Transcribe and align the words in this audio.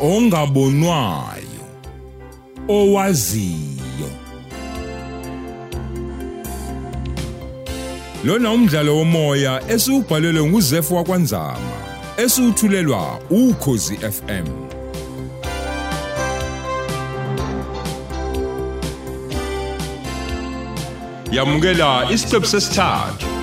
ongabonwayo 0.00 1.64
owaziyo. 2.68 4.10
Lona 8.24 8.52
umdlalo 8.52 8.96
womoya 8.96 9.62
esiubhalelwe 9.68 10.50
nguZefu 10.50 10.94
wakwanzama 10.96 11.78
esiuthulelwa 12.16 13.18
ukhozi 13.30 13.96
FM 13.96 14.46
Yamukela 21.32 22.10
isiqephu 22.10 22.46
sesithathu. 22.46 23.37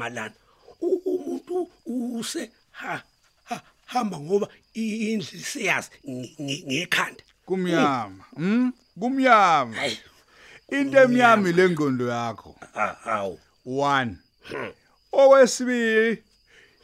Kumnyama 0.00 0.08
lana 0.08 0.34
U- 0.80 1.02
umuntu 1.04 1.68
use 1.86 2.50
ha 2.70 3.02
ha- 3.44 3.62
hamba 3.86 4.18
ngoba 4.20 4.48
indlu 4.74 5.40
siyazi 5.44 5.90
nge- 6.08 6.34
nge- 6.40 6.64
ngekhanda 6.66 7.22
kumnyama 7.46 8.24
hm 8.36 8.72
kumnyama 9.00 9.76
hayi 9.76 9.98
into 10.70 10.98
emnyama 11.00 11.52
lengqondo 11.52 12.08
yakho 12.08 12.56
ha- 12.74 12.96
hawu 13.04 13.38
1 13.66 14.14
okwesibili 15.12 16.22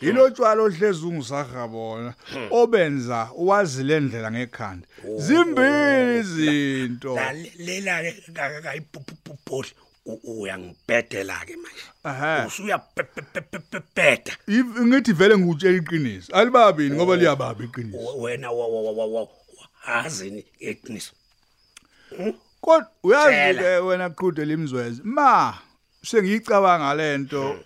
ilotshwala 0.01 0.63
ohlezi 0.63 1.07
ungisagabona 1.07 2.15
obenza 2.51 3.31
wazi 3.37 3.83
lendlela 3.85 4.31
ngekhanda 4.33 4.87
zimbili 5.17 6.19
izinto 6.21 7.15
lalela 7.15 8.03
ke 8.03 8.61
kayibhubhubhodle 8.63 9.73
uyangibhedela 10.25 11.37
ke 11.47 11.57
manje 11.57 11.87
Ehhe. 12.05 12.47
usuyabheda 12.47 14.33
If- 14.49 14.81
ngithi 14.87 15.13
vele 15.13 15.39
ngikutshela 15.39 15.77
iqiniso 15.79 16.33
alibabini 16.37 16.97
ngoba 16.97 17.17
liyababa 17.17 17.65
iqiniso 17.65 18.17
wena 18.19 18.51
wa- 18.51 18.69
wa- 18.69 18.83
wa- 18.83 18.93
wa- 18.93 19.23
wa- 19.23 19.29
azini 19.87 20.45
eqiniso 20.61 21.13
kodwa 22.61 22.91
uyazi 23.03 23.31
Tshela. 23.33 23.63
ke 23.63 23.79
wena 23.87 24.11
qhude 24.11 24.45
limzweze 24.45 25.01
ma 25.05 25.55
sengiyicabanga 26.05 26.95
lento 26.95 27.59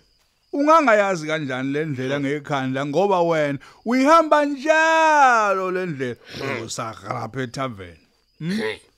ungangayazi 0.53 1.27
kanjani 1.27 1.71
le 1.73 1.85
ndlela 1.85 2.19
ngekhanda 2.19 2.85
ngoba 2.85 3.21
wena 3.21 3.59
uyihamba 3.85 4.45
njalo 4.45 5.71
le 5.71 5.85
ndlela 5.85 6.15
usagrapha 6.65 7.41
etavern 7.41 7.97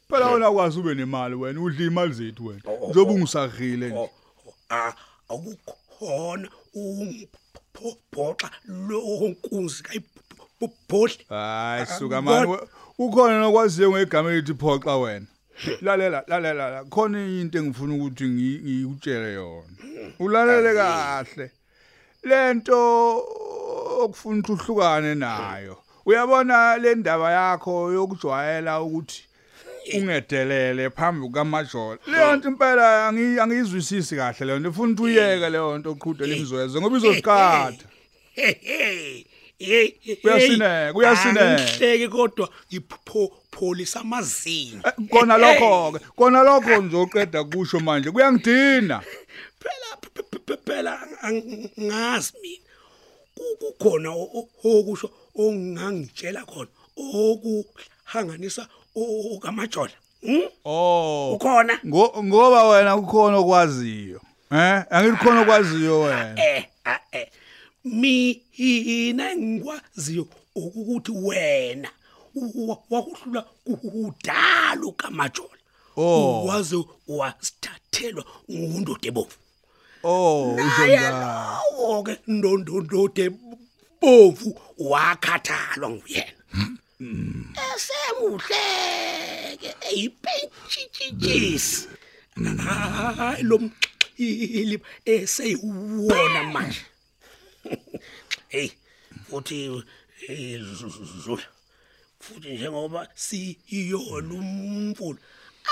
phela 0.10 0.28
wona 0.32 0.52
kwazi 0.52 0.80
ube 0.80 0.96
nemali 0.96 1.36
wena 1.36 1.62
udla 1.62 1.86
imali 1.86 2.14
zethu 2.14 2.46
wena. 2.46 2.62
Njoba 2.90 3.12
ungisagile 3.12 3.88
nje. 3.90 3.98
Oh, 3.98 4.10
oh, 4.48 4.54
ah, 4.70 4.94
akukhona 5.30 6.50
umphoxa 6.74 8.50
lo 8.68 9.28
nkunzi 9.28 9.84
kayibhodle 9.84 11.26
hayi 11.30 11.86
suka 11.86 12.22
mani 12.22 12.48
we- 12.52 12.68
ukhona 13.00 13.40
nokwaziyo 13.40 13.92
ngegama 13.92 14.32
elithi 14.32 14.54
phoxa 14.54 14.98
wena. 14.98 15.26
Lalela 15.82 16.24
lalela 16.28 16.70
la 16.70 16.84
khona 16.84 17.26
into 17.26 17.58
engifuna 17.60 17.94
ukuthi 17.96 18.24
ngi- 18.24 18.60
ngikutshele 18.64 19.34
yona. 19.34 19.68
Ulalele 20.20 20.74
kahle. 20.74 21.52
Lento 22.24 23.18
okufuna 24.04 24.40
ukuthi 24.40 24.52
uhlukane 24.52 25.16
nayo. 25.16 25.78
Uyabona 26.06 26.78
le 26.78 26.96
ndaba 26.96 27.32
yakho 27.32 27.92
yokujwayela 27.94 28.82
ukuthi 28.82 29.24
ungedelele 29.98 30.90
phambi 30.90 31.22
kukamajolo 31.28 32.00
leyo 32.08 32.36
nto 32.36 32.48
impela 32.50 33.10
angi- 33.12 33.40
angiyizwisisi 33.42 34.16
kahle 34.16 34.46
leyo 34.46 34.60
nto. 34.60 34.70
Ufuna 34.70 35.02
uyeke 35.02 35.50
leyo 35.50 35.78
nto 35.78 35.92
oqhude 35.92 36.26
limzweze 36.28 36.80
ngoba 36.82 36.98
izosiqatha 36.98 37.86
Kuyasineka, 40.22 40.94
kuyasineka. 40.94 41.56
Angihleki 41.56 42.08
kodwa 42.08 42.50
ngipholisa 42.74 44.00
amazinyo. 44.02 44.82
Eh, 44.86 44.94
kona 45.10 45.38
lokho 45.38 45.92
ke 45.92 46.00
kona 46.16 46.44
lokho 46.44 46.82
ngizoqeda 46.84 47.44
kusho 47.44 47.80
manje 47.80 48.12
kuyangidina. 48.12 49.02
Phela 49.60 49.90
phela 50.66 51.00
ang- 51.24 51.70
ngazi 51.80 52.34
mina. 52.42 52.64
Ku- 53.36 53.58
Kukhona 53.60 54.10
okusho 54.64 55.10
ongangitshela 55.36 56.46
khona 56.46 56.70
okuhanganisa 56.98 58.68
okamajola. 58.96 59.92
Hm? 60.22 60.42
oh 60.66 61.34
Ukhona? 61.36 61.80
ngo- 61.86 62.24
ngoba 62.24 62.64
wena 62.68 62.96
kukhona 62.98 63.38
okwaziyo 63.38 64.22
eh 64.52 64.84
angithi 64.90 65.18
khona 65.18 65.42
okwaziyo 65.42 66.00
wena 66.02 66.36
Eh, 66.40 66.66
ah, 66.86 67.00
eh. 67.12 67.28
Mina 67.84 69.36
ngikwaziyo 69.36 70.28
ukuthi 70.56 71.12
wena 71.12 71.90
wa- 72.36 72.78
wakuhlula 72.90 73.42
kudala 73.66 74.82
ukamajola. 74.86 75.50
Oh. 75.98 76.46
Waze 76.46 76.78
wasithathelwa 77.08 78.24
nguNdodo 78.52 79.08
ebovu. 79.08 79.36
oh 80.04 80.56
lawo 80.58 82.04
ke 82.04 82.18
ndondondode 82.28 83.30
bovu 84.02 84.60
wakhathalwa 84.78 85.90
nguyena. 85.90 86.43
Esemuhleke 87.76 89.70
eyipentshitshisi. 89.90 91.88
Hayi 92.66 93.44
lo 93.44 93.58
mxili 93.58 94.82
eseyiwona 95.06 96.44
manje. 96.44 96.82
Hey 98.50 98.70
futhi 99.30 99.84
Zula 101.26 101.44
futhi 102.20 102.50
njengoba 102.54 103.08
siyona 103.16 104.34
umfulu 104.34 105.18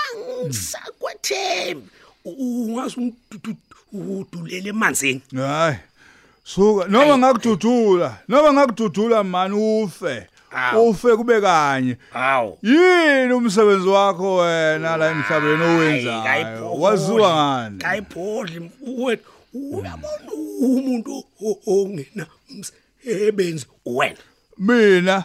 angisakwethembi 0.02 1.90
ungazi 2.26 3.14
udulele 3.94 4.70
emanzini 4.70 5.22
hayi 5.36 5.78
suka 6.44 6.88
noma 6.88 7.18
ngakududula 7.18 8.18
noma 8.28 8.54
ngakududula 8.54 9.24
mani 9.24 9.56
ufe. 9.56 10.28
Ufe 10.90 11.16
kube 11.16 11.42
kanye. 11.42 11.98
Hawu 12.14 12.58
yini 12.64 13.34
umsebenzi 13.34 13.88
wakho 13.88 14.36
wena 14.36 14.98
la 14.98 15.12
emhlabeni 15.12 15.64
owenzayo? 15.64 16.74
Waziwa 16.74 17.30
ngani? 17.36 17.78
Kayibhodli 17.80 18.60
mfowethu 18.60 19.30
uyabona 19.54 20.32
umuntu 20.62 21.24
ongena 21.68 22.28
umsebenzi 22.50 23.66
wena. 23.86 24.18
Mina? 24.58 25.24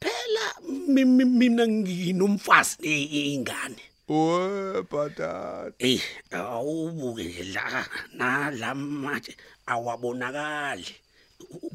Phela 0.00 0.74
mi- 0.88 1.04
mi- 1.04 1.24
mina 1.24 1.68
nginomfazi 1.68 2.76
neingane 2.80 3.76
we 4.08 4.82
bhatata 4.90 5.72
Ey 5.78 6.00
awubuke 6.32 7.44
la 7.54 7.86
na 8.14 8.50
la 8.50 8.74
manje 8.74 9.36
awabonakali. 9.66 10.86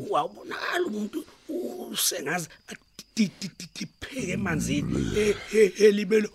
Awabonakala 0.10 0.86
umuntu 0.86 1.26
usengazi 1.92 2.50
dipheke 3.16 4.32
emanzini 4.32 5.14
e- 5.18 5.36
e- 5.54 5.74
elibelo 5.86 6.30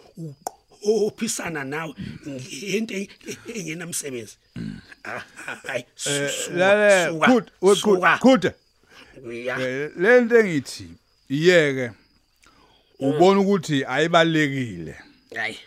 uqophisana 0.82 1.64
nawe 1.64 1.94
ngento 2.26 2.94
engenamsebenzi. 3.54 4.36
Ah, 5.04 5.22
hayi 5.66 5.84
lale 6.54 7.18
khud 7.18 7.50
we 7.60 7.74
khud 7.74 8.00
khud 8.20 8.52
ya 9.46 9.58
le 9.96 10.20
nto 10.20 10.38
engithi 10.38 10.86
iyeke 11.30 11.90
ubona 12.98 13.40
ukuthi 13.40 13.84
ayibalekile 13.84 14.94
hayi. 15.34 15.58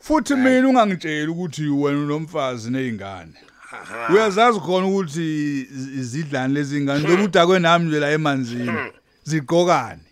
Futhi 0.00 0.34
mina 0.34 0.68
ungangitsheli 0.68 1.30
ukuthi 1.30 1.68
wena 1.68 1.98
unomfazi 1.98 2.70
nezingane 2.70 3.34
uyazazi 4.12 4.60
khona 4.60 4.86
ukuthi 4.86 5.66
iz- 5.72 5.98
izidlane 6.00 6.54
lezi 6.54 6.80
ngane 6.80 7.08
zokudakwe 7.08 7.58
nami 7.58 7.84
nje 7.86 7.98
la 8.00 8.10
emanzini 8.10 8.72
ziqokane 9.24 10.02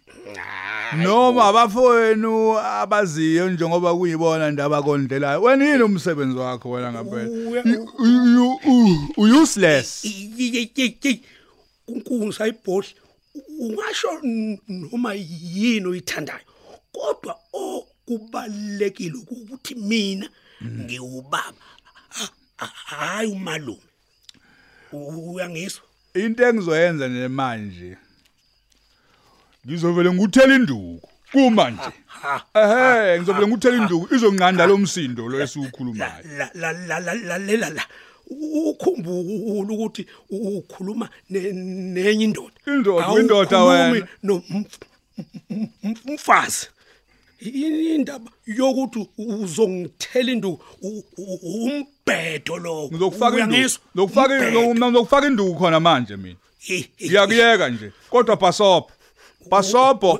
noma 1.02 1.44
abafowenu 1.44 2.58
abaziyo 2.58 3.50
njengoba 3.50 3.94
kuyibona 3.96 4.50
ndaba 4.50 4.82
kondlelayo 4.82 5.42
wena 5.42 5.64
yini 5.64 5.82
umsebenzi 5.82 6.36
wakho 6.38 6.70
wena 6.70 6.92
ngampela 6.92 7.22
You- 7.70 7.90
you- 7.98 8.26
you- 8.34 8.60
u- 9.16 9.42
useless. 9.42 10.04
Unkunzi 11.88 12.42
ayibhodle 12.42 12.94
ungasho 13.60 14.08
n- 14.22 14.58
noma 14.68 15.14
yini 15.14 15.86
oyithandayo 15.86 16.40
kodwa 16.92 17.34
okubalekile 17.52 19.14
ukuthi 19.30 19.74
mina 19.74 20.28
ngiwubaba. 20.64 21.36
ha- 21.42 21.52
ha- 21.60 21.75
hayi 22.56 23.30
umalume 23.32 23.80
uyangizwa? 24.92 25.82
Into 26.14 26.48
engizoyenza 26.48 27.08
nje 27.08 27.28
manje 27.28 27.96
ngizovele 29.66 30.12
nguthela 30.12 30.54
induku. 30.54 31.08
Kumanje 31.32 31.90
ha 32.06 32.44
ehe 32.54 33.18
ngizovele 33.18 33.46
nguthela 33.46 33.76
induku. 33.76 34.14
Izonqanda 34.14 34.66
lo 34.66 34.78
msindo 34.78 35.28
lo 35.28 35.40
esiwukhulumayo 35.40 36.24
la 36.34 36.50
la 36.54 36.72
la 37.00 37.38
la 37.38 37.70
la 37.70 37.82
ukhumbula 38.30 39.72
ukuthi 39.74 40.06
ukhuluma 40.30 41.08
ne- 41.30 41.52
nenye 41.52 42.24
indoda. 42.24 42.54
Indoda, 42.66 43.20
indoda 43.20 43.64
wena. 43.64 44.08
no 44.22 44.42
indaba 47.40 48.30
yokuthi 48.46 49.08
uzongithela 49.18 50.32
induku 50.32 50.64
umbhedo 51.42 52.56
lo? 52.58 52.88
Ngizokufaka 52.92 53.38
induku. 53.38 53.80
Ngizokufaka 53.94 54.34
Umbhedo. 54.34 54.74
ngizokufaka 54.90 55.26
induku 55.26 55.54
khona 55.58 55.80
manje 55.80 56.16
mina. 56.16 56.36
Ngiyakuyeka 57.04 57.68
nje. 57.68 57.92
Kodwa 58.10 58.36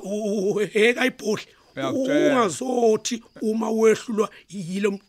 uheka 0.03 1.05
ibhodle 1.05 1.45
Ngiyakutshela. 1.77 2.29
ungazothi 2.29 3.23
uma 3.41 3.69
wehlulwa 3.71 4.29
yilo 4.49 4.99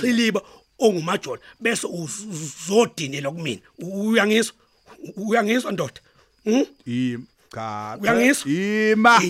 chiliba 0.00 0.42
ongumajola 0.78 1.40
bese 1.60 1.86
uzodinela 1.86 3.30
kumina. 3.30 3.60
Uyangizwa? 3.78 4.54
Uyangizwa 5.16 5.72
ndoda? 5.72 6.00
Hm 6.44 6.64
Im 6.86 7.24
cha 7.56 7.98
Uyangizwa? 8.00 8.52
ima 8.52 9.22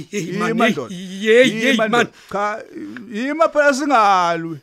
ima 0.51 0.69
ndoda. 0.71 0.95
Ima, 0.95 1.89
man. 1.89 2.07
cha 2.33 2.63
ima 3.15 3.49
phela 3.49 3.75
singalwi. 3.75 4.59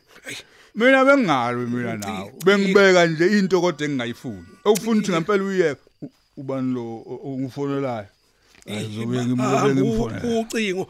Mina 0.74 1.04
bengingalwi 1.04 1.66
mina 1.66 1.96
nawe. 1.96 2.32
bengibeka 2.44 3.06
nje 3.06 3.38
into 3.38 3.60
kodwa 3.60 3.86
engingayifuni. 3.86 4.46
Okufuna 4.64 4.98
ukuthi 5.00 5.12
ngempela 5.12 5.44
uyiyeke 5.44 5.80
U- 6.02 6.10
ubani 6.36 6.74
lo 6.74 6.82
o- 6.82 7.20
ongifonelayo? 7.24 8.06
Ayizobe 8.66 9.24
ngimlobe 9.24 9.74
ngimfonela 9.74 10.40
ucingo 10.40 10.84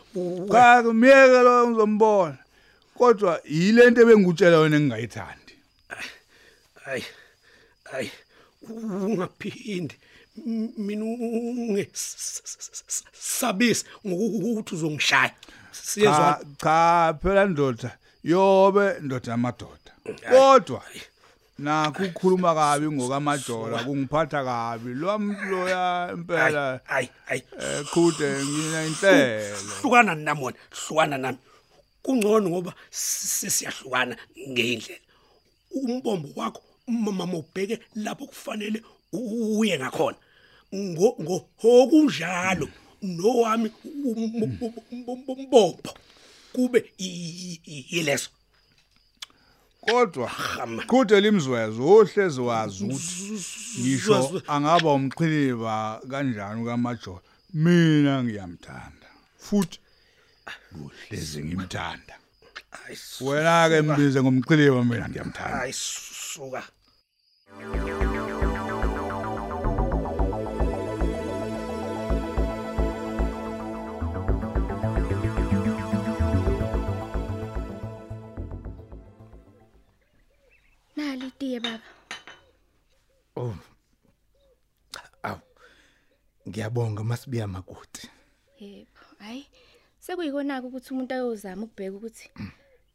cha 0.52 0.82
kumiyeke 0.82 1.38
lo 1.46 1.68
ngizombona. 1.70 2.38
Kodwa 2.98 3.40
yilento 3.44 4.00
ebengikutshela 4.02 4.58
wena 4.58 4.76
engingayithandi. 4.76 5.54
Hayi 6.84 7.04
hayi 7.90 8.10
ungaphindi. 8.68 9.94
Mina 10.36 11.04
ungesabisi 12.64 13.84
ngokuthi 14.06 14.74
uzongishaya. 14.74 15.34
Siyezwa 15.72 16.40
cha 16.62 17.14
phela 17.22 17.44
ndoda. 17.44 17.98
Yobe 18.24 18.94
ndoda 19.00 19.30
yamadoda. 19.30 19.92
Kodwa 20.30 20.82
nakho 21.58 22.02
ukukhuluma 22.04 22.54
kabi 22.54 22.90
ngokamajola 22.90 23.84
kungiphatha 23.84 24.44
kabi. 24.44 24.94
Lo 24.94 25.18
muntu 25.18 25.44
loya 25.50 26.10
impela 26.12 26.80
hayi 26.84 27.08
hayi 27.24 27.42
khude 27.92 28.44
ngina 28.44 28.86
inhlelo 28.86 29.56
hlukana 29.80 30.14
namona 30.14 30.56
hlukana 30.70 31.18
nami. 31.18 31.38
Kungcono 32.02 32.50
ngoba 32.50 32.74
sesiyahlukana 32.90 34.16
ngeindlela 34.48 35.00
umbombo 35.70 36.28
wakho 36.36 36.62
mama 36.86 37.36
ubheke 37.38 37.78
lapho 37.94 38.26
kufanele 38.26 38.82
uye 39.18 39.78
ngakhona. 39.78 40.16
Ngo 40.74 41.16
ngo 41.22 41.36
okunjalo 41.62 42.68
nowami 43.02 43.70
um- 43.84 44.42
um- 44.42 44.72
um- 44.90 45.24
umbombo 45.28 45.90
kube 46.52 46.78
i- 46.98 47.60
i- 47.66 47.86
yileso 47.90 48.30
kodwa 49.80 50.28
Hama. 50.28 50.82
khude 50.86 51.20
limzwezo 51.20 51.82
ohlezi 51.84 52.40
wazi 52.40 52.84
ukuthi 52.84 53.40
ngisho 53.80 54.42
angaba 54.46 54.92
umqhiliba 54.92 56.00
kanjani 56.10 56.64
kamajola. 56.64 57.20
Mina 57.54 58.22
ngiyamthanda 58.24 59.08
futhi 59.38 59.78
uhlezi 60.84 61.44
ngimthanda. 61.44 62.14
Hayi 62.70 62.98
wena 63.20 63.68
ke 63.70 63.82
mbize 63.82 64.22
ngomqhiliba 64.22 64.84
mina 64.84 65.08
ngiyamthanda. 65.08 65.56
Hayi 65.58 65.72
itiye 81.34 81.60
baba. 81.60 81.88
Aw. 85.22 85.38
Ngiyabonga 86.48 87.04
masibiya 87.04 87.46
makoti. 87.46 88.10
Yebo. 88.58 89.00
Hayi. 89.18 89.46
Sekuyikona 89.98 90.62
ukuthi 90.62 90.92
umuntu 90.92 91.14
ayozama 91.14 91.62
ukubheka 91.64 91.96
ukuthi 91.96 92.30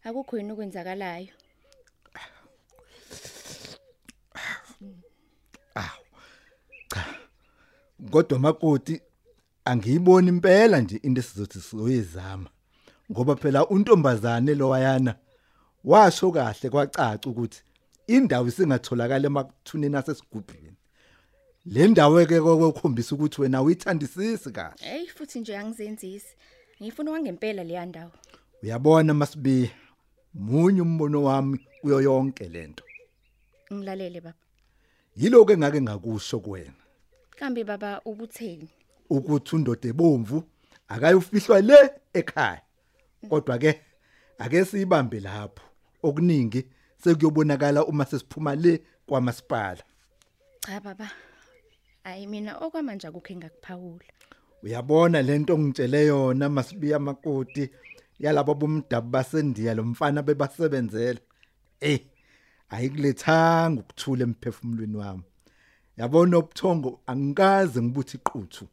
akukho 0.03 0.38
yini 0.38 0.51
okwenzakalayo. 0.51 1.33
Kodwa 8.12 8.39
makoti 8.39 9.01
angiyiboni 9.65 10.30
impela 10.30 10.80
nje 10.80 10.95
into 11.03 11.19
esizothi 11.21 11.62
sizoyizama. 11.62 12.50
Ngoba 13.12 13.35
phela 13.35 13.68
untombazane 13.68 14.56
lowayana 14.56 15.15
washo 15.83 16.31
kahle 16.31 16.69
kwacaca 16.69 17.25
ukuthi 17.30 17.63
indawo 18.15 18.47
isingatholakala 18.47 19.25
emakuthuneni 19.27 19.97
asesigubhini. 19.97 20.73
Le 21.65 21.88
ndawo 21.88 22.25
ke 22.25 22.39
kokukhombisa 22.41 23.15
ukuthi 23.15 23.41
wena 23.41 23.61
uyithandisisi 23.61 24.51
kahle. 24.51 24.75
Hey 24.79 25.07
futhi 25.07 25.39
nje 25.39 25.57
angizenzisi. 25.57 26.33
Ngifuna 26.81 27.11
wangempela 27.11 27.63
leya 27.63 27.85
ndawo. 27.85 28.11
Uyabona 28.63 29.13
masibiya 29.13 29.69
munye 30.33 30.81
umbono 30.81 31.23
wami 31.23 31.59
kuyo 31.81 32.01
yonke 32.01 32.50
lento. 32.50 32.83
Ngilalele 33.73 34.21
baba. 34.21 34.38
Yiloko 35.15 35.51
engake 35.51 35.81
ngakusho 35.81 36.39
kuwena. 36.39 36.73
Kambe 37.29 37.63
baba 37.63 38.01
ubutheni? 38.06 38.69
ukuthi 39.09 39.56
undoda 39.56 39.89
ebomvu 39.89 40.44
akayofihlwa 40.88 41.61
le 41.61 41.79
ekhaya 42.13 42.61
kodwa 43.29 43.57
ke 43.57 43.81
ake 44.38 44.65
siyibambe 44.65 45.19
lapho 45.19 45.63
okuningi 46.03 46.65
sekuyobonakala 47.04 47.86
uma 47.86 48.06
sesiphuma 48.06 48.56
le 48.56 48.81
kwamasipala 49.06 49.83
Cha 50.66 50.80
baba. 50.80 51.12
Hayi 52.04 52.28
mina 52.28 52.57
okwamanje 52.57 53.07
akukho 53.07 53.33
engakuphawula. 53.33 54.06
uyabona 54.64 55.21
lento 55.21 55.57
ngitshele 55.59 56.06
yona 56.06 56.50
masibiya 56.50 57.00
makoti 57.00 57.69
yalabo 58.19 58.54
bomdabu 58.54 59.09
basendiya 59.09 59.73
lo 59.73 59.83
mfana 59.83 60.21
bebasebenzela 60.21 61.19
eh 61.81 62.00
ayikulethanga 62.69 63.81
ukuthula 63.81 64.23
emphefumulweni 64.23 64.97
wami 64.97 65.23
yabona 65.97 66.38
ubuthongo 66.38 67.02
angikaze 67.07 67.81
ngibuthi 67.81 68.18
iquthu 68.18 68.68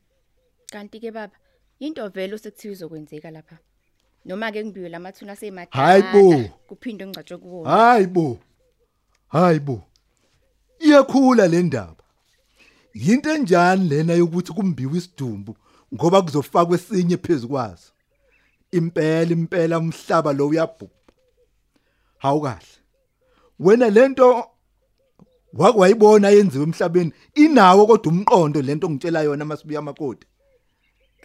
Kanti 0.73 1.00
ke 1.00 1.11
baba, 1.12 1.37
into 1.79 2.09
vele 2.09 2.35
osekuthiwa 2.35 2.73
izokwenzeka 2.73 3.31
lapha. 3.31 3.59
Noma 4.26 4.52
ke 4.52 4.64
ngibiwe 4.64 4.88
lamathuna 4.88 5.33
asemadala. 5.33 5.71
Hayi 5.71 6.02
bo. 6.12 6.50
Kuphinde 6.68 7.06
ngicatshwe 7.06 7.38
kuwona. 7.38 7.71
Hayibo. 7.71 8.38
Hayibo. 9.28 9.83
Iyakhula 10.78 11.47
le 11.47 11.62
ndaba. 11.62 12.04
Yinto 12.95 13.30
enjani 13.30 13.88
lena 13.88 14.14
yokuthi 14.14 14.52
kumbiwe 14.52 14.99
isidumbu 14.99 15.56
ngoba 15.95 16.23
kuzofakwa 16.23 16.76
esinye 16.76 17.16
phezukwazo. 17.16 17.92
Impela 18.73 19.33
impela 19.33 19.78
umhlaba 19.78 20.33
lo 20.33 20.49
uyabhubha. 20.49 20.95
Hawu 22.18 22.40
kahle. 22.40 22.76
Wena 23.59 23.90
lento 23.90 24.50
wakwayibona 25.52 26.30
yenziwe 26.30 26.64
emhlabeni 26.64 27.12
inawo 27.35 27.87
kodwa 27.87 28.12
umqondo 28.12 28.62
lento 28.62 28.90
ngitshela 28.90 29.23
yona 29.23 29.45
masibuya 29.45 29.83
makoti. 29.83 30.26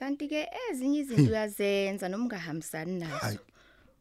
Kanti 0.02 0.28
ke 0.28 0.50
ezinye 0.70 1.00
izinto 1.00 1.32
uyazenza 1.32 2.10
noma 2.10 2.24
ungahambisani 2.24 3.00
nazo. 3.00 3.40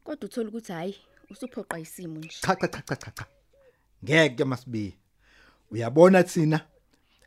Kodwa 0.03 0.25
uthola 0.25 0.49
ukuthi 0.49 0.71
hayi 0.71 0.95
usuphoqa 1.29 1.79
isimo 1.79 2.19
nje. 2.19 2.37
cha 2.41 2.55
cha 2.55 2.67
cha 2.67 2.95
cha 2.95 3.11
cha 3.11 3.25
ngeke 4.03 4.43
masibiya 4.43 4.93
uyabona 5.71 6.23
thina 6.23 6.61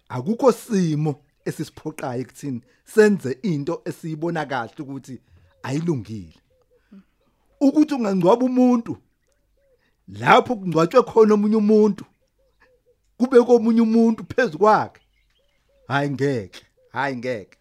akukho 0.08 0.52
simo 0.52 1.22
esisiphoqayo 1.44 2.20
ekuthini 2.22 2.60
senze 2.84 3.38
into 3.42 3.82
esiyibona 3.84 4.46
kahle 4.46 4.74
ukuthi 4.82 5.20
ayilungile. 5.62 6.34
Ukuthi 7.60 7.94
ungangcwaba 7.94 8.44
umuntu 8.46 8.98
lapho 10.08 10.56
kungcwatshwe 10.56 11.02
khona 11.02 11.34
omunye 11.34 11.56
umuntu 11.56 12.04
kube 13.18 13.38
komunye 13.46 13.80
umuntu 13.80 14.24
phezukwakhe 14.24 15.00
hayi 15.88 16.10
ngeke 16.10 16.62
hayi 16.88 17.16
ngeke. 17.16 17.58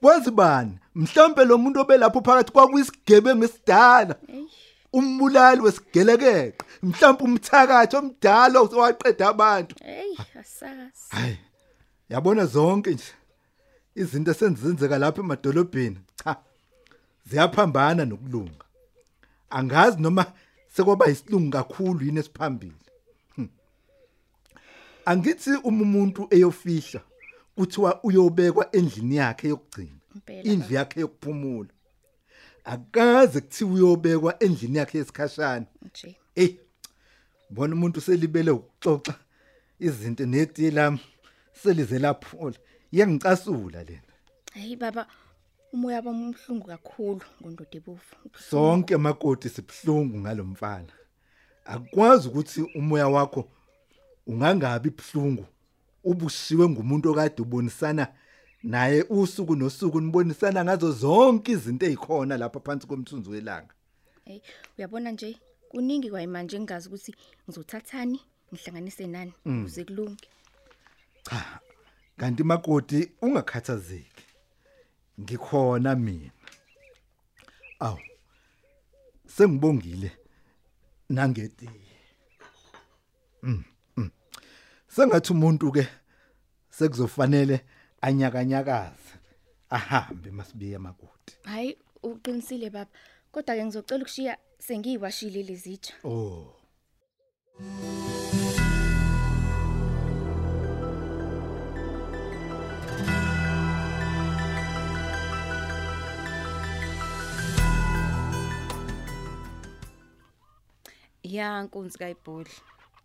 Kwazi 0.00 0.30
bani? 0.30 0.78
Mhlambe 0.94 1.44
lo 1.44 1.58
muntu 1.58 1.80
obelapho 1.80 2.20
phakathi 2.20 2.52
kwakuyisigebengu 2.52 3.44
esidala 3.44 4.16
umbulali 4.92 5.60
wesigelekeqe 5.60 6.64
mhlawumbe 6.82 7.24
umthakathi 7.24 7.96
omdala 7.96 8.60
owaqeda 8.60 9.28
abantu. 9.28 9.74
Hey, 9.84 10.16
asazi. 10.40 11.08
hayi 11.08 11.38
yabona 12.08 12.46
zonke 12.46 12.90
nje. 12.90 13.12
Izinto 13.94 14.30
esenzenzeka 14.30 14.98
lapha 14.98 15.20
emadolobheni 15.20 15.98
cha 16.24 16.36
ziyaphambana 17.28 18.04
nokulunga. 18.04 18.64
Angazi 19.50 20.00
noma 20.00 20.24
sekwaba 20.74 21.08
isilungu 21.08 21.50
kakhulu 21.50 22.04
yini 22.04 22.20
esiphambili. 22.20 22.82
Hmm. 23.34 23.48
angithi 25.04 25.50
uma 25.64 25.82
umuntu 25.82 26.28
eyofihla 26.30 27.00
kuthiwa 27.56 28.04
uyobekwa 28.04 28.76
endlini 28.76 29.16
yakhe 29.16 29.48
yokugcina 29.48 30.00
Impela, 30.14 30.42
indlu 30.42 30.74
yakhe 30.74 31.00
yokuphumula 31.00 31.68
akaze 32.64 33.40
kuthiwa 33.40 33.70
uyobekwa 33.72 34.42
endlini 34.42 34.78
yakhe 34.78 34.98
yesikhashana 34.98 35.66
nje 35.82 36.16
Ey. 36.34 36.56
Bona 37.50 37.74
umuntu 37.74 38.00
selibele 38.00 38.50
ukuxoxa 38.50 39.14
izinto 39.80 40.26
netiye 40.26 40.70
lami 40.70 41.00
selize 41.52 41.98
laphola. 41.98 42.56
Iyangicasula 42.92 43.84
lena. 43.84 44.12
hayi 44.54 44.76
baba 44.76 45.06
umoya 45.72 46.02
bami 46.02 46.22
umhlungu 46.24 46.66
kakhulu 46.66 47.22
ngondoda 47.40 47.76
ebovu 47.78 48.16
Sonke 48.50 48.96
makoti 48.96 49.48
sibhlungu 49.48 50.18
ngalomfana. 50.18 50.92
Akwazi 51.64 52.28
ukuthi 52.28 52.60
umoya 52.74 53.08
wakho 53.08 53.48
ungangabi 54.26 54.88
ibhlungu 54.88 55.46
ubushiwe 56.04 56.68
ngumuntu 56.68 57.10
okade 57.10 57.42
ubonisana 57.42 58.06
naye 58.62 59.02
usuku 59.08 59.56
nosuku 59.56 60.00
nibonisana 60.00 60.64
ngazo 60.64 60.92
zonke 60.92 61.52
izinto 61.52 61.86
ezikhona 61.86 62.36
lapha 62.36 62.60
phansi 62.60 62.86
komthunzi 62.86 63.30
welanga. 63.30 63.74
hey 64.24 64.40
uyabona 64.78 65.10
nje 65.10 65.36
kuningi 65.68 66.10
kwayimanje 66.10 66.56
engazi 66.56 66.88
ukuthi 66.88 67.14
ngizothathani 67.48 68.20
ngihlanganise 68.52 69.06
nani 69.06 69.32
ukuze 69.46 69.84
kulunge 69.84 70.28
Kanti 72.16 72.42
makoti 72.44 73.12
ungakhathazeki. 73.22 74.24
Ngikhona 75.20 75.94
mina. 75.94 76.30
Aw. 77.80 77.96
Sengibongile 79.26 80.12
nangeti. 81.08 81.70
Mm. 83.42 83.64
Sengathi 84.94 85.30
umuntu 85.32 85.66
ke 85.72 85.84
sekuzofanele 86.76 87.56
anyakanyakaza. 88.06 89.14
Ahambe 89.70 90.30
masibiya 90.30 90.78
makoti. 90.78 91.32
hayi 91.44 91.76
uqinisile 92.02 92.70
baba 92.70 92.90
kodwa 93.32 93.54
ke 93.56 93.64
ngizocela 93.64 94.02
ukushiya 94.02 94.34
sengiyiwashile 94.58 95.42
lezitsha 95.48 95.94
Oh. 96.04 96.56
Ya 111.22 111.62
nkunzi 111.62 111.98
kayibhodli. 111.98 112.54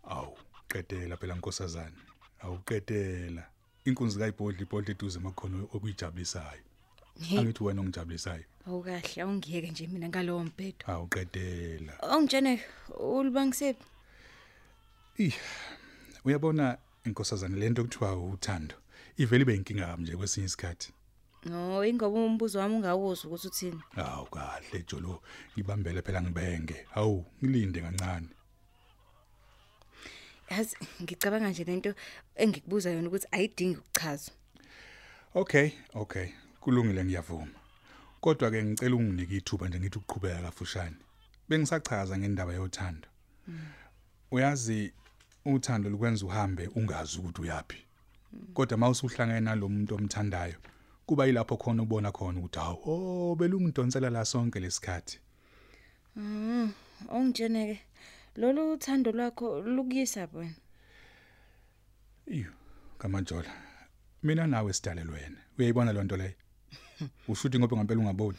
Awu, 0.04 0.36
qedela 0.76 1.16
phela 1.16 1.34
nkosazana. 1.34 2.00
Awuqedela. 2.42 3.44
Inkunzi 3.84 4.18
kayibhodli 4.18 4.62
ibhodli 4.62 4.90
eduze 4.92 5.18
makhono 5.18 5.68
okuyijabulisayo. 5.74 6.64
Angithi 7.38 7.64
wena 7.64 7.80
ongijabulisayo. 7.80 8.44
Awukahle 8.66 9.22
awungiyeke 9.22 9.70
nje 9.70 9.86
mina 9.86 10.08
ngalowo 10.08 10.44
mbhedo. 10.44 10.84
Awuqedela. 10.86 11.92
Ongitshene 12.02 12.60
ulibangisephi? 13.00 13.84
Ih. 15.18 15.34
Uyabona 16.24 16.78
inkosazana 17.04 17.56
lento 17.56 17.82
kuthiwa 17.84 18.16
uthando. 18.16 18.74
Ivele 19.16 19.42
ibe 19.42 19.54
inkinga 19.54 19.86
kami 19.86 20.02
nje 20.02 20.16
kwesinye 20.16 20.46
isikhathi. 20.46 20.92
No, 21.44 21.84
ingoba 21.84 22.20
umbuzo 22.20 22.58
wami 22.58 22.74
ungawuzwa 22.74 23.26
ukuthi 23.30 23.48
uthini. 23.48 23.80
Hawu 23.94 24.26
kahle 24.26 24.84
Jolo, 24.88 25.22
ngibambele 25.54 26.02
phela 26.02 26.22
ngibenge. 26.22 26.86
Hawu, 26.90 27.24
ngilinde 27.44 27.80
kancane. 27.80 28.28
Yazi 30.50 30.76
ngicabanga 31.02 31.50
nje 31.50 31.64
lento 31.64 31.94
engikubuza 32.36 32.90
yona 32.90 33.08
ukuthi 33.08 33.26
ayidingi 33.30 33.76
ukuchazwa. 33.76 34.34
Okay, 35.34 35.70
okay. 35.94 36.28
Kulungile 36.60 37.04
ngiyavuma. 37.04 37.58
Kodwa 38.20 38.50
ke 38.50 38.64
ngicela 38.64 38.96
unginike 38.96 39.36
ithuba 39.36 39.68
nje 39.68 39.80
ngithi 39.80 39.98
ukuqhubeka 39.98 40.42
kafushane. 40.42 40.96
Bengisachaza 41.48 42.18
ngendaba 42.18 42.52
yothando. 42.54 43.08
Uyazi 44.30 44.92
uthando 45.44 45.90
lukwenza 45.90 46.26
uhambe 46.26 46.70
ungazi 46.74 47.18
ukuthi 47.18 47.42
uyapi. 47.42 47.76
Kodwa 48.54 48.78
mawusuhlangene 48.78 49.40
nalomuntu 49.40 49.94
omthandayo, 49.94 50.54
kuba 51.06 51.26
yilapho 51.26 51.56
khona 51.56 51.82
ubona 51.82 52.12
khona 52.12 52.38
ukuthi 52.38 52.58
hawu, 52.58 52.78
oh 52.86 53.36
belungidonsela 53.36 54.10
la 54.10 54.24
sonke 54.24 54.60
lesikhathi. 54.60 55.18
Mhm. 56.16 56.70
Ongitshene 57.08 57.66
ke 57.66 57.80
lolu 58.36 58.72
uthando 58.72 59.12
lwakho 59.12 59.60
lukuyisa 59.60 60.28
wena. 60.32 60.54
Iyo, 62.26 62.52
kaMajola. 62.98 63.50
Mina 64.22 64.46
nawe 64.46 64.72
sidalelwe 64.72 65.20
wena. 65.20 65.36
Uyayibona 65.58 65.92
lonto 65.92 66.16
leyo? 66.16 66.32
Ushuthi 67.28 67.58
ngoba 67.58 67.76
ngempela 67.76 68.00
ungaboni. 68.00 68.38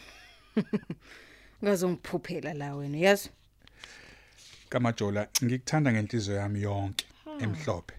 Ngazongiphuphela 1.63 2.53
la 2.53 2.75
wena 2.75 2.97
yazi. 2.97 3.29
Kamajola 4.69 5.27
ngikuthanda 5.43 5.91
ngenhliziyo 5.93 6.37
yami 6.37 6.61
yonke 6.61 7.05
emhlophe. 7.39 7.95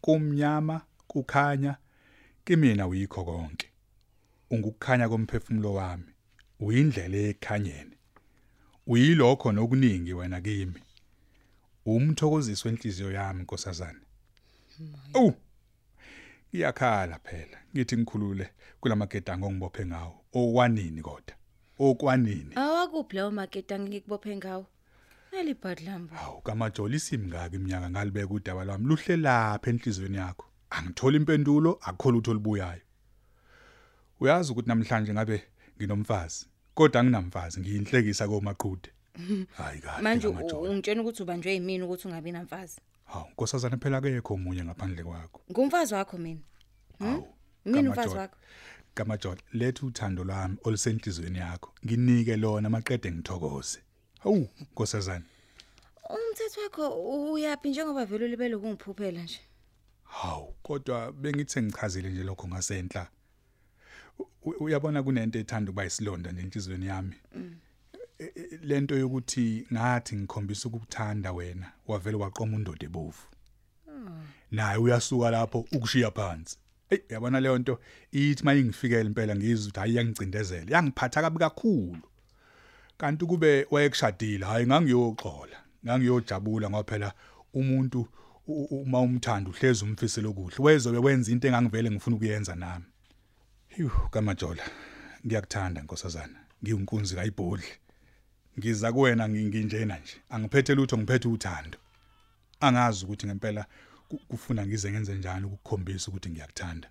Kumnyama, 0.00 0.80
kukhanya, 1.06 1.76
kimina 2.44 2.86
uyikho 2.86 3.24
konke. 3.24 3.68
Ungukukhanya 4.50 5.08
komphefumulo 5.08 5.74
wami. 5.74 6.04
Uyindlela 6.60 7.16
ekhanyene. 7.16 7.96
Uyilokho 8.86 9.52
nokuningi 9.52 10.12
wena 10.14 10.40
kimi. 10.40 10.80
Umthokozisi 11.86 12.68
wenhliziyo 12.68 13.12
yami 13.12 13.42
nkosazana. 13.42 14.00
Oh. 15.14 15.34
Iyakhala 16.52 17.18
phela. 17.18 17.58
Ngithi 17.74 17.96
ngikhulule 17.96 18.50
kulamagedango 18.80 19.50
ngibophe 19.50 19.86
ngawo. 19.86 20.24
Okwanini 20.32 21.02
kodwa? 21.02 21.34
Okwanini? 21.78 22.54
Awakuphi 22.54 23.16
lawo 23.16 23.30
maketa 23.30 23.78
ngikubophe 23.78 24.36
ngawo. 24.36 24.66
Nalibhadlamba. 25.32 26.16
Hawu 26.16 26.40
kamajola 26.40 26.96
isimngaki 26.96 27.56
iminyaka 27.56 27.90
ngalibeka 27.90 28.34
udaba 28.34 28.64
lwami 28.64 28.86
luhle 28.86 29.16
lapha 29.16 29.70
enhlizweni 29.70 30.16
yakho. 30.16 30.46
Angithola 30.70 31.16
impendulo 31.16 31.78
akukho 31.80 32.10
lutho 32.10 32.30
olubuyayo. 32.30 32.82
Uyazi 34.20 34.52
ukuthi 34.52 34.68
namhlanje 34.68 35.12
ngabe 35.12 35.42
nginomfazi 35.76 36.46
kodwa 36.74 37.00
anginamfazi 37.00 37.60
ngiyinhlekisa 37.60 38.28
komaqhude. 38.28 38.90
Hayi 39.56 39.80
kahle 39.80 40.02
Manje 40.02 40.28
kamajola. 40.32 40.70
ungitshena 40.70 41.02
ukuthi 41.02 41.22
ubanjwe 41.22 41.52
yimini 41.52 41.84
ukuthi 41.84 42.08
ungabi 42.08 42.32
namfazi. 42.32 42.80
Hawu 43.04 43.28
nkosazana 43.32 43.76
phela 43.76 43.98
akekho 43.98 44.34
omunye 44.34 44.64
ngaphandle 44.64 45.04
kwakho. 45.04 45.40
Ngumfazi 45.50 45.94
wakho 45.94 46.18
mina. 46.18 46.40
Hawu. 46.98 47.28
Mina 47.64 47.78
umfazi 47.90 47.94
Kamajola. 47.96 48.20
wakho. 48.20 48.36
Kamajola 48.94 49.40
letha 49.52 49.86
uthando 49.86 50.24
lwami 50.24 50.56
olusenhlizweni 50.64 51.38
yakho. 51.38 51.72
Nginike 51.86 52.36
lona 52.36 52.70
maqede 52.70 53.12
ngithokoze. 53.12 53.78
Hawu 54.20 54.48
nkosazana. 54.60 55.24
Umthetho 56.10 56.60
wakho 56.60 56.88
uyapi 57.32 57.70
njengoba 57.70 58.04
vele 58.06 58.24
ulibele 58.24 58.54
ukungiphuphela 58.54 59.22
nje. 59.22 59.40
Hawu, 60.04 60.54
kodwa 60.62 61.12
bengithi 61.12 61.62
ngichazile 61.62 62.10
nje 62.10 62.22
lokho 62.24 62.48
ngasenhla. 62.48 63.08
U- 64.18 64.54
Uyabona 64.64 65.02
kunento 65.02 65.38
ethanda 65.38 65.70
ukuba 65.70 65.84
isilonda 65.84 66.32
nenhlizweni 66.32 66.86
yami. 66.86 67.14
E- 67.34 67.38
e- 67.38 67.42
Lento 68.62 68.94
yokuthi 68.98 69.66
ngathi 69.72 70.16
ngikhombisa 70.16 70.68
ukukuthanda 70.68 71.32
wena, 71.32 71.72
wavele 71.86 72.16
waqoma 72.16 72.56
undodo 72.56 72.86
ebovu. 72.86 73.22
Naye 74.50 74.78
uyasuka 74.78 75.30
lapho 75.30 75.66
ukushiya 75.72 76.10
phansi. 76.10 76.56
Ey, 76.90 76.98
uyabona 77.10 77.40
leyo 77.40 77.58
nto 77.58 77.80
ithi 78.12 78.44
mayingifikele 78.44 79.06
impela 79.06 79.36
ngizwe 79.36 79.68
ukuthi 79.68 79.80
ayiyangicindezela. 79.80 80.76
Yangiphatha 80.76 81.22
kabi 81.22 81.38
kakhulu. 81.38 81.98
Kanti 82.98 83.26
kube 83.26 83.66
wayekushadile, 83.70 84.44
hayi 84.46 84.66
ngangiyoxola, 84.66 85.56
ngangiyojabula 85.84 86.70
ngoba 86.70 86.84
phela 86.90 87.12
umuntu 87.54 88.08
u- 88.46 88.64
u- 88.70 88.82
uma 88.82 89.00
umthanda 89.00 89.50
uhlezi 89.50 89.84
umfisela 89.84 90.28
okuhle. 90.28 90.56
Wezobe 90.58 90.98
wenza 90.98 91.32
into 91.32 91.48
engangivele 91.48 91.90
ngifuna 91.90 92.16
ukuyenza 92.16 92.54
nami. 92.54 92.84
Hiyo 93.68 93.90
kamajola. 94.10 94.62
Ngiyakuthanda 95.26 95.82
nkosazana. 95.82 96.38
Ngiyinkunzi 96.62 97.14
kayibhodli. 97.14 97.66
Ngiza 98.58 98.92
kuwena 98.92 99.28
ngi- 99.28 99.44
nginjena 99.48 99.98
nje. 99.98 100.16
Angiphethe 100.30 100.74
lutho 100.74 100.98
ngiphethe 100.98 101.28
uthando. 101.28 101.78
Angazi 102.60 103.04
ukuthi 103.04 103.26
ngempela 103.26 103.66
ku- 104.08 104.18
kufuna 104.28 104.66
ngize 104.66 104.90
ngenze 104.90 105.14
njani 105.14 105.46
ukukhombisa 105.46 106.08
ukuthi 106.10 106.30
ngiyakuthanda. 106.30 106.90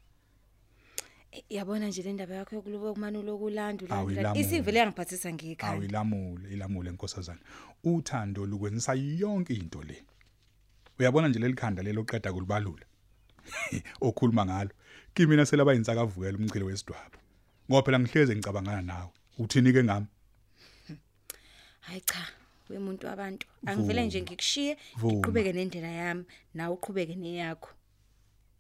Eh, 1.32 1.44
Yabona 1.50 1.88
nje 1.88 2.04
le 2.04 2.14
ndaba 2.14 2.36
yakho 2.36 2.56
yokuluba 2.56 2.94
kumanulo 2.94 3.38
kulandu 3.38 3.86
Awu, 3.90 4.10
landu. 4.10 4.20
ilamule. 4.22 4.42
Isivele 4.42 4.80
yangiphathisa 4.80 5.34
ngikhaya. 5.34 5.74
Awilamule, 5.74 6.50
ilamule 6.50 6.92
nkosazana. 6.92 7.40
Uthando 7.84 8.46
lukwenzisa 8.46 8.94
yonke 8.94 9.54
into 9.54 9.84
le. 9.84 10.04
Uyabona 11.00 11.28
nje 11.28 11.40
lelikhanda 11.40 11.84
lelo 11.84 12.04
qeda 12.04 12.34
kulibalula. 12.34 12.86
okhuluma 14.02 14.46
ngalo 14.46 14.70
kimi 15.14 15.30
mina 15.30 15.46
selaba 15.46 15.74
insakavukela 15.74 16.38
umchilo 16.38 16.66
wesidwaba 16.66 17.18
ngoba 17.70 17.84
phela 17.86 18.00
ngihleze 18.00 18.36
ngicabangana 18.36 18.82
nawe 18.82 19.10
uthini 19.40 19.74
ke 19.74 19.84
ngami 19.84 20.06
hayi 21.82 22.02
cha 22.02 22.28
wemuntu 22.70 23.08
wabantu. 23.08 23.48
Angivele 23.66 24.06
nje 24.06 24.22
ngikushiye 24.22 24.78
Vuma. 24.98 25.14
ngiqhubeke 25.14 25.54
nendlela 25.54 25.88
yami 25.88 26.26
nawe 26.54 26.74
uqhubeke 26.74 27.16
neyakho. 27.16 27.70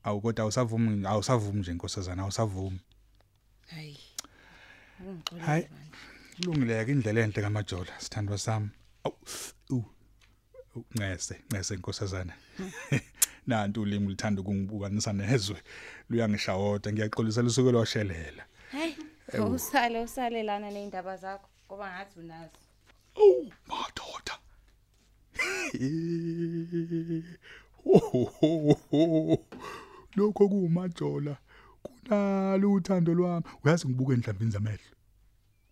Awu 0.04 0.22
kodwa 0.22 0.44
awusavumi 0.44 1.08
awusavumi 1.08 1.60
nje 1.60 1.72
inkosazana 1.72 2.22
awusavumi. 2.24 2.80
Hayi. 3.68 3.98
Ungixolele 5.00 5.46
Hayi. 5.46 5.64
bandla. 5.64 5.98
kulungileke 6.36 6.92
indlela 6.92 7.22
enhle 7.22 7.42
kamajola 7.42 7.94
sithandwa 8.00 8.38
sami. 8.38 8.70
Awu 9.04 9.16
u 10.76 10.84
ncese 10.96 11.36
ncese 11.50 11.74
inkosazana 11.74 12.34
nanti 13.48 13.80
ulimi 13.80 14.08
lithanda 14.08 14.42
ukungibukanisa 14.42 15.14
nezwe 15.14 15.60
luyangishawoda 16.10 16.92
ngiyaxolisa 16.92 17.42
lisuke 17.42 17.72
loshelela 17.72 18.44
hayi 18.72 18.96
usale 19.56 20.02
usale 20.02 20.44
lana 20.44 20.72
neindaba 20.72 21.18
zakho 21.18 21.50
ngoba 21.66 21.88
ngathi 21.92 22.20
unazo. 22.20 22.58
Oh, 23.22 23.46
madoda. 23.68 24.40
Lokho 30.16 30.50
kumajola. 30.50 31.38
Kunalo 31.84 32.74
uthando 32.74 33.14
lwami. 33.14 33.46
Uyazi 33.64 33.88
ngibuke 33.88 34.14
enhlambini 34.14 34.52
zamehlo. 34.52 34.96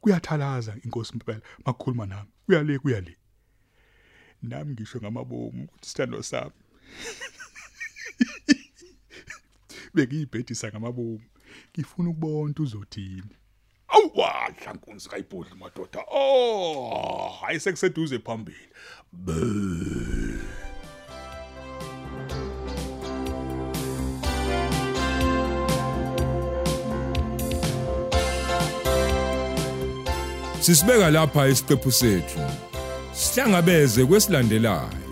Kuyathalaza 0.02 0.78
inkosi 0.84 1.14
impela 1.14 1.42
makukhuluma 1.66 2.06
nami. 2.06 2.30
Uyale 2.48 2.80
kuyale. 2.80 3.18
Nami 4.42 4.74
ngisho 4.74 5.00
ngamabomu 5.00 5.64
ukuthi 5.64 5.90
sithando 5.90 6.24
sami. 6.24 6.52
Bekuyibhedisa 9.94 10.70
ngamabomu. 10.70 11.22
Ngifuna 11.72 12.10
ukubona 12.10 12.54
uzothini. 12.60 13.36
Awwadla 14.16 14.74
nkunzi 14.74 15.10
kayibhodli 15.10 15.56
madoda. 15.56 16.04
Oh, 16.12 17.30
hayi 17.42 17.60
sekuseduze 17.60 18.20
phambili. 18.20 18.70
Sisibeka 30.60 31.12
lapha 31.12 31.48
isiqephu 31.48 31.92
sethu. 31.92 32.40
Sihlangabeze 33.14 34.06
kwesilandelayo. 34.06 35.09